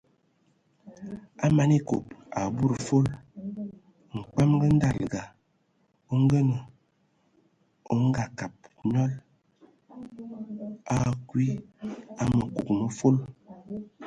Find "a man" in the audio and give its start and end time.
1.43-1.71